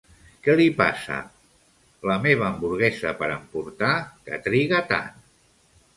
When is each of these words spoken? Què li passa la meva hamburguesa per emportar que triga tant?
Què 0.45 0.53
li 0.59 0.63
passa 0.79 1.17
la 2.11 2.17
meva 2.23 2.47
hamburguesa 2.47 3.13
per 3.23 3.31
emportar 3.37 3.95
que 4.31 4.41
triga 4.49 4.85
tant? 4.95 5.13